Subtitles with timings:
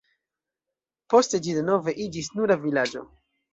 [1.15, 3.07] Poste ĝi denove iĝis nura vilaĝo.